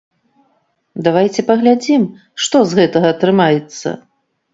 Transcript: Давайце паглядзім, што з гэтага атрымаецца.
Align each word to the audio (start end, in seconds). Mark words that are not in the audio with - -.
Давайце 1.07 1.41
паглядзім, 1.49 2.07
што 2.45 2.57
з 2.71 2.79
гэтага 2.79 3.07
атрымаецца. 3.15 3.89